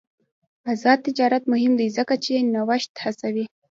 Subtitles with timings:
[0.71, 3.45] آزاد تجارت مهم دی ځکه چې نوښت هڅوي.